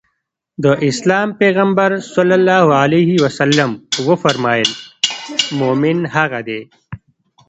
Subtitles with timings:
[0.63, 2.13] د اسلام پيغمبر ص
[4.07, 4.69] وفرمايل
[5.59, 6.61] مومن هغه دی.